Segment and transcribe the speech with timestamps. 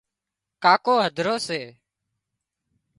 [0.63, 1.61] ڪاڪو هڌرو سي